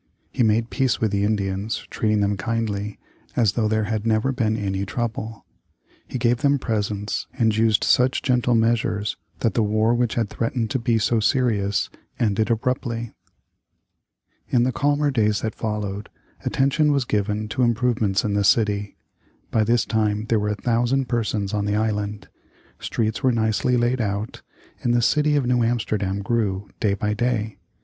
[0.31, 2.97] He made peace with the Indians, treating them kindly,
[3.35, 5.45] as though there had never been any trouble.
[6.07, 10.71] He gave them presents, and used such gentle measures that the war which had threatened
[10.71, 13.11] to be so serious ended abruptly.
[14.49, 16.09] In the calmer days that followed,
[16.43, 18.97] attention was given to improvements in the city.
[19.51, 22.27] By this time there were a thousand persons on the island.
[22.79, 24.41] Streets were nicely laid out,
[24.81, 27.59] and the city of New Amsterdam grew, day by day.